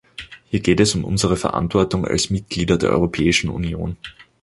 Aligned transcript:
Hier 0.45 0.61
geht 0.61 0.79
es 0.79 0.95
um 0.95 1.03
unsere 1.05 1.37
Verantwortung 1.37 2.07
als 2.07 2.31
Mitglieder 2.31 2.75
der 2.79 2.89
Europäischen 2.89 3.51
Union. 3.51 3.97